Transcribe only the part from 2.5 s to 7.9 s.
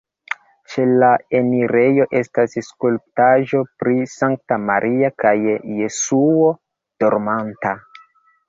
skulptaĵo pri Sankta Maria kaj Jesuo dormanta.